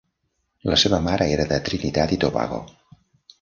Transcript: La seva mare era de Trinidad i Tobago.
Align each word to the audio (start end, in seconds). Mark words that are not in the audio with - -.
La 0.69 0.77
seva 0.83 0.99
mare 1.07 1.27
era 1.33 1.45
de 1.51 1.59
Trinidad 1.69 2.15
i 2.17 2.19
Tobago. 2.25 2.59